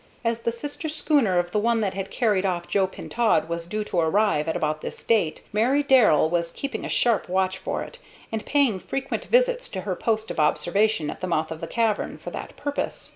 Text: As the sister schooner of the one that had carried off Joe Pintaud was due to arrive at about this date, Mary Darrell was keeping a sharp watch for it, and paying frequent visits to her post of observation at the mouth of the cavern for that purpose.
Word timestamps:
As 0.25 0.41
the 0.41 0.51
sister 0.51 0.89
schooner 0.89 1.37
of 1.37 1.51
the 1.51 1.59
one 1.59 1.81
that 1.81 1.93
had 1.93 2.09
carried 2.09 2.43
off 2.43 2.67
Joe 2.67 2.87
Pintaud 2.87 3.47
was 3.47 3.67
due 3.67 3.83
to 3.83 3.99
arrive 3.99 4.47
at 4.47 4.55
about 4.55 4.81
this 4.81 5.03
date, 5.03 5.43
Mary 5.53 5.83
Darrell 5.83 6.27
was 6.27 6.51
keeping 6.51 6.83
a 6.83 6.89
sharp 6.89 7.29
watch 7.29 7.59
for 7.59 7.83
it, 7.83 7.99
and 8.31 8.43
paying 8.43 8.79
frequent 8.79 9.25
visits 9.25 9.69
to 9.69 9.81
her 9.81 9.95
post 9.95 10.31
of 10.31 10.39
observation 10.39 11.11
at 11.11 11.21
the 11.21 11.27
mouth 11.27 11.51
of 11.51 11.61
the 11.61 11.67
cavern 11.67 12.17
for 12.17 12.31
that 12.31 12.57
purpose. 12.57 13.09